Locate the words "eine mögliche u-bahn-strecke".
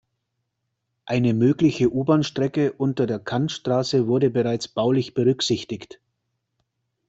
1.05-2.73